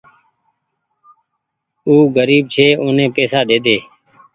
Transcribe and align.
او 1.87 1.95
گريب 2.15 2.43
ڇي 2.53 2.67
اوني 2.81 3.05
پئيسا 3.15 3.39
ڏيڌي۔ 3.49 3.77